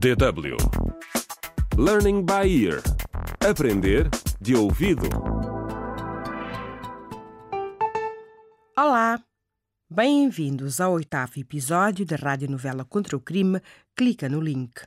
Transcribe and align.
DW 0.00 0.56
Learning 1.76 2.24
by 2.24 2.48
Ear 2.48 2.80
Aprender 3.46 4.08
de 4.40 4.56
ouvido. 4.56 5.06
Olá! 8.74 9.22
Bem-vindos 9.90 10.80
ao 10.80 10.94
oitavo 10.94 11.32
episódio 11.36 12.06
da 12.06 12.16
radionovela 12.16 12.82
Contra 12.82 13.14
o 13.14 13.20
Crime 13.20 13.60
Clica 13.94 14.26
no 14.26 14.40
link. 14.40 14.80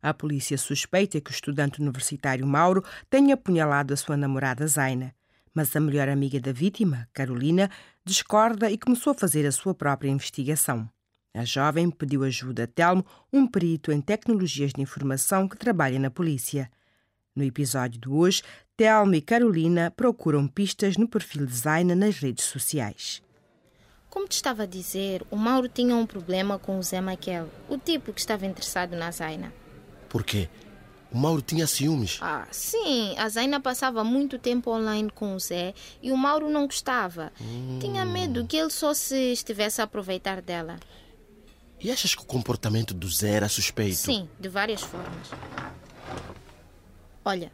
A 0.00 0.14
polícia 0.14 0.56
suspeita 0.56 1.20
que 1.20 1.32
o 1.32 1.34
estudante 1.34 1.80
universitário 1.80 2.46
Mauro 2.46 2.84
tenha 3.10 3.34
apunhalado 3.34 3.92
a 3.92 3.96
sua 3.96 4.16
namorada 4.16 4.68
Zaina, 4.68 5.12
mas 5.52 5.74
a 5.74 5.80
melhor 5.80 6.08
amiga 6.08 6.38
da 6.38 6.52
vítima, 6.52 7.08
Carolina, 7.12 7.68
discorda 8.04 8.70
e 8.70 8.78
começou 8.78 9.10
a 9.10 9.18
fazer 9.18 9.44
a 9.44 9.50
sua 9.50 9.74
própria 9.74 10.10
investigação. 10.10 10.88
A 11.32 11.44
jovem 11.44 11.90
pediu 11.90 12.24
ajuda 12.24 12.64
a 12.64 12.66
Telmo, 12.66 13.06
um 13.32 13.46
perito 13.46 13.92
em 13.92 14.00
tecnologias 14.00 14.72
de 14.72 14.82
informação 14.82 15.46
que 15.48 15.56
trabalha 15.56 15.98
na 15.98 16.10
polícia. 16.10 16.68
No 17.36 17.44
episódio 17.44 18.00
de 18.00 18.08
hoje, 18.08 18.42
Telmo 18.76 19.14
e 19.14 19.20
Carolina 19.20 19.92
procuram 19.92 20.48
pistas 20.48 20.96
no 20.96 21.06
perfil 21.06 21.46
de 21.46 21.54
Zaina 21.54 21.94
nas 21.94 22.18
redes 22.18 22.44
sociais. 22.46 23.22
Como 24.08 24.26
te 24.26 24.32
estava 24.32 24.64
a 24.64 24.66
dizer, 24.66 25.24
o 25.30 25.36
Mauro 25.36 25.68
tinha 25.68 25.94
um 25.94 26.04
problema 26.04 26.58
com 26.58 26.76
o 26.76 26.82
Zé 26.82 27.00
Maquel, 27.00 27.48
o 27.68 27.78
tipo 27.78 28.12
que 28.12 28.20
estava 28.20 28.44
interessado 28.44 28.96
na 28.96 29.12
Zaina. 29.12 29.52
Por 30.08 30.24
quê? 30.24 30.48
O 31.12 31.18
Mauro 31.18 31.42
tinha 31.42 31.66
ciúmes. 31.66 32.18
Ah, 32.20 32.48
sim, 32.50 33.16
a 33.16 33.28
Zaina 33.28 33.60
passava 33.60 34.02
muito 34.02 34.36
tempo 34.36 34.72
online 34.72 35.10
com 35.10 35.36
o 35.36 35.38
Zé 35.38 35.74
e 36.02 36.10
o 36.10 36.16
Mauro 36.16 36.50
não 36.50 36.66
gostava. 36.66 37.32
Tinha 37.80 38.04
medo 38.04 38.44
que 38.46 38.56
ele 38.56 38.70
só 38.70 38.92
se 38.94 39.32
estivesse 39.32 39.80
a 39.80 39.84
aproveitar 39.84 40.42
dela. 40.42 40.76
E 41.80 41.90
achas 41.90 42.14
que 42.14 42.22
o 42.22 42.26
comportamento 42.26 42.92
do 42.92 43.08
Zé 43.08 43.30
era 43.30 43.48
suspeito? 43.48 43.96
Sim, 43.96 44.28
de 44.38 44.48
várias 44.48 44.82
formas. 44.82 45.30
Olha, 47.24 47.50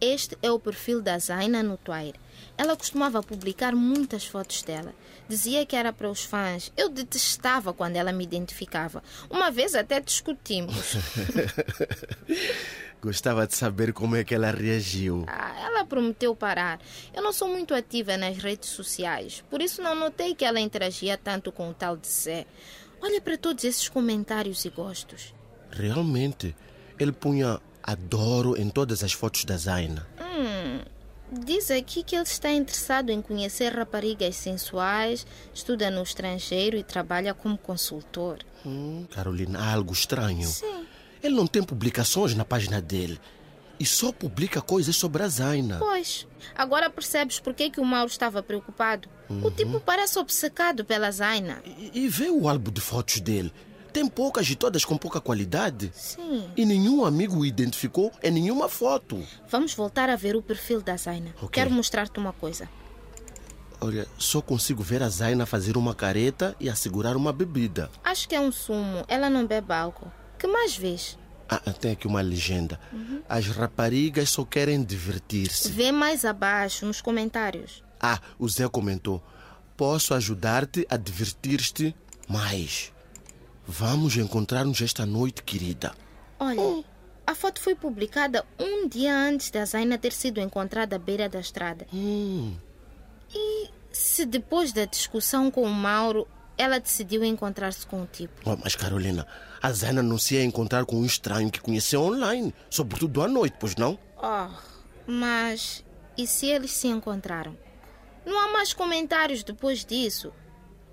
este 0.00 0.36
é 0.42 0.50
o 0.50 0.58
perfil 0.58 1.02
da 1.02 1.18
Zaina 1.18 1.62
no 1.62 1.76
Twitter. 1.76 2.20
Ela 2.56 2.76
costumava 2.76 3.22
publicar 3.22 3.74
muitas 3.74 4.24
fotos 4.24 4.62
dela. 4.62 4.94
Dizia 5.28 5.66
que 5.66 5.74
era 5.74 5.92
para 5.92 6.10
os 6.10 6.22
fãs. 6.22 6.72
Eu 6.76 6.88
detestava 6.88 7.72
quando 7.72 7.96
ela 7.96 8.12
me 8.12 8.22
identificava. 8.22 9.02
Uma 9.28 9.50
vez 9.50 9.74
até 9.74 10.00
discutimos. 10.00 10.94
Gostava 13.02 13.46
de 13.46 13.54
saber 13.54 13.92
como 13.92 14.16
é 14.16 14.24
que 14.24 14.34
ela 14.34 14.50
reagiu. 14.50 15.24
Ah, 15.28 15.54
ela 15.60 15.84
prometeu 15.84 16.34
parar. 16.34 16.80
Eu 17.14 17.22
não 17.22 17.32
sou 17.32 17.48
muito 17.48 17.74
ativa 17.74 18.16
nas 18.16 18.36
redes 18.36 18.70
sociais, 18.70 19.44
por 19.50 19.60
isso 19.60 19.82
não 19.82 19.94
notei 19.94 20.34
que 20.34 20.44
ela 20.44 20.58
interagia 20.58 21.16
tanto 21.16 21.52
com 21.52 21.70
o 21.70 21.74
tal 21.74 21.96
de 21.96 22.08
Zé. 22.08 22.46
Olha 23.06 23.20
para 23.20 23.38
todos 23.38 23.62
esses 23.62 23.88
comentários 23.88 24.64
e 24.64 24.68
gostos. 24.68 25.32
Realmente, 25.70 26.56
ele 26.98 27.12
punha 27.12 27.60
adoro 27.80 28.60
em 28.60 28.68
todas 28.68 29.04
as 29.04 29.12
fotos 29.12 29.44
da 29.44 29.56
Zaina. 29.56 30.04
Hum, 30.20 30.80
diz 31.44 31.70
aqui 31.70 32.02
que 32.02 32.16
ele 32.16 32.24
está 32.24 32.50
interessado 32.50 33.10
em 33.10 33.22
conhecer 33.22 33.72
raparigas 33.72 34.34
sensuais, 34.34 35.24
estuda 35.54 35.88
no 35.88 36.02
estrangeiro 36.02 36.76
e 36.76 36.82
trabalha 36.82 37.32
como 37.32 37.56
consultor. 37.56 38.40
Hum, 38.66 39.06
Carolina, 39.12 39.60
há 39.60 39.74
algo 39.74 39.92
estranho. 39.92 40.48
Sim. 40.48 40.84
Ele 41.22 41.36
não 41.36 41.46
tem 41.46 41.62
publicações 41.62 42.34
na 42.34 42.44
página 42.44 42.82
dele. 42.82 43.20
E 43.78 43.84
só 43.84 44.10
publica 44.10 44.60
coisas 44.60 44.96
sobre 44.96 45.22
a 45.22 45.28
Zaina. 45.28 45.78
Pois, 45.78 46.26
agora 46.54 46.88
percebes 46.88 47.38
por 47.38 47.52
que, 47.52 47.70
que 47.70 47.80
o 47.80 47.84
Mauro 47.84 48.10
estava 48.10 48.42
preocupado. 48.42 49.08
O 49.28 49.50
tipo 49.50 49.80
parece 49.80 50.18
obcecado 50.18 50.84
pela 50.84 51.10
Zaina. 51.10 51.62
E, 51.64 52.04
e 52.04 52.08
vê 52.08 52.30
o 52.30 52.48
álbum 52.48 52.70
de 52.70 52.80
fotos 52.80 53.20
dele. 53.20 53.52
Tem 53.92 54.06
poucas 54.06 54.48
e 54.50 54.54
todas 54.54 54.84
com 54.84 54.96
pouca 54.96 55.20
qualidade. 55.20 55.90
Sim. 55.94 56.50
E 56.56 56.64
nenhum 56.66 57.04
amigo 57.04 57.38
o 57.38 57.46
identificou 57.46 58.12
em 58.22 58.30
nenhuma 58.30 58.68
foto. 58.68 59.22
Vamos 59.48 59.74
voltar 59.74 60.10
a 60.10 60.16
ver 60.16 60.36
o 60.36 60.42
perfil 60.42 60.82
da 60.82 60.96
Zaina. 60.96 61.34
Ok. 61.36 61.48
Quero 61.50 61.70
mostrar-te 61.70 62.18
uma 62.18 62.32
coisa. 62.32 62.68
Olha, 63.80 64.06
só 64.18 64.40
consigo 64.40 64.82
ver 64.82 65.02
a 65.02 65.08
Zaina 65.08 65.44
fazer 65.44 65.76
uma 65.76 65.94
careta 65.94 66.54
e 66.60 66.68
a 66.68 66.74
segurar 66.74 67.16
uma 67.16 67.32
bebida. 67.32 67.90
Acho 68.04 68.28
que 68.28 68.34
é 68.34 68.40
um 68.40 68.52
sumo. 68.52 69.04
Ela 69.08 69.28
não 69.28 69.46
bebe 69.46 69.72
álcool. 69.72 70.10
Que 70.38 70.46
mais 70.46 70.76
vês? 70.76 71.18
Ah, 71.48 71.60
tem 71.72 71.92
aqui 71.92 72.06
uma 72.06 72.20
legenda. 72.20 72.78
As 73.28 73.46
raparigas 73.46 74.30
só 74.30 74.44
querem 74.44 74.82
divertir-se. 74.82 75.70
Vê 75.70 75.92
mais 75.92 76.24
abaixo, 76.24 76.84
nos 76.86 77.00
comentários. 77.00 77.82
Ah, 78.00 78.18
o 78.38 78.48
Zé 78.48 78.68
comentou. 78.68 79.22
Posso 79.76 80.12
ajudar-te 80.14 80.86
a 80.90 80.96
divertir-te 80.96 81.94
mais. 82.28 82.92
Vamos 83.66 84.16
encontrar-nos 84.16 84.80
esta 84.80 85.04
noite, 85.06 85.42
querida. 85.42 85.94
Olha, 86.38 86.84
a 87.26 87.34
foto 87.34 87.60
foi 87.60 87.74
publicada 87.74 88.44
um 88.58 88.88
dia 88.88 89.14
antes 89.16 89.50
da 89.50 89.64
Zaina 89.64 89.98
ter 89.98 90.12
sido 90.12 90.40
encontrada 90.40 90.96
à 90.96 90.98
beira 90.98 91.28
da 91.28 91.40
estrada. 91.40 91.86
Hum, 91.92 92.54
E 93.34 93.68
se 93.92 94.24
depois 94.26 94.72
da 94.72 94.84
discussão 94.84 95.50
com 95.50 95.62
o 95.62 95.70
Mauro, 95.72 96.28
ela 96.58 96.80
decidiu 96.80 97.22
encontrar-se 97.24 97.86
com 97.86 98.02
o 98.02 98.06
tipo? 98.06 98.32
oh, 98.44 98.56
mas 98.62 98.74
Carolina, 98.74 99.26
a 99.62 99.72
Zaina 99.72 100.02
não 100.02 100.18
se 100.18 100.34
ia 100.34 100.44
encontrar 100.44 100.84
com 100.84 100.96
um 100.96 101.04
estranho 101.04 101.50
que 101.50 101.60
conheceu 101.60 102.02
online, 102.02 102.54
sobretudo 102.70 103.22
à 103.22 103.28
noite, 103.28 103.56
pois 103.60 103.76
não? 103.76 103.98
Oh, 104.16 104.48
mas 105.06 105.84
e 106.16 106.26
se 106.26 106.46
eles 106.46 106.72
se 106.72 106.88
encontraram? 106.88 107.56
Não 108.24 108.38
há 108.40 108.52
mais 108.52 108.72
comentários 108.72 109.44
depois 109.44 109.84
disso. 109.84 110.32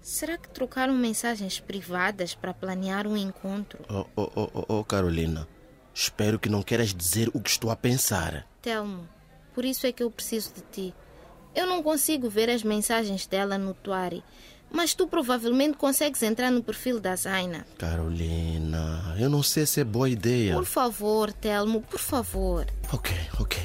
Será 0.01 0.37
que 0.37 0.49
trocaram 0.49 0.93
mensagens 0.93 1.59
privadas 1.59 2.35
para 2.35 2.53
planear 2.53 3.07
um 3.07 3.15
encontro? 3.15 3.85
Oh, 3.89 4.05
oh, 4.15 4.31
oh, 4.35 4.49
oh, 4.53 4.65
oh, 4.79 4.83
Carolina, 4.83 5.47
espero 5.93 6.37
que 6.37 6.49
não 6.49 6.61
queiras 6.61 6.93
dizer 6.93 7.29
o 7.33 7.39
que 7.39 7.49
estou 7.49 7.71
a 7.71 7.75
pensar. 7.75 8.45
Telmo, 8.61 9.07
por 9.55 9.63
isso 9.63 9.87
é 9.87 9.93
que 9.93 10.03
eu 10.03 10.11
preciso 10.11 10.53
de 10.53 10.61
ti. 10.71 10.95
Eu 11.55 11.65
não 11.65 11.81
consigo 11.81 12.29
ver 12.29 12.49
as 12.49 12.63
mensagens 12.63 13.25
dela 13.25 13.57
no 13.57 13.73
Tuari, 13.73 14.23
mas 14.73 14.93
tu 14.93 15.07
provavelmente 15.07 15.77
consegues 15.77 16.21
entrar 16.23 16.51
no 16.51 16.63
perfil 16.63 16.99
da 16.99 17.15
Zaina. 17.15 17.65
Carolina, 17.77 19.15
eu 19.19 19.29
não 19.29 19.43
sei 19.43 19.65
se 19.65 19.79
é 19.79 19.83
boa 19.83 20.09
ideia. 20.09 20.55
Por 20.55 20.65
favor, 20.65 21.31
Telmo, 21.31 21.81
por 21.81 21.99
favor. 21.99 22.65
Ok, 22.91 23.15
ok. 23.39 23.61